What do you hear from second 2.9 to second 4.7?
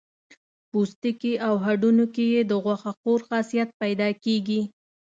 خور خاصیت پیدا کېږي.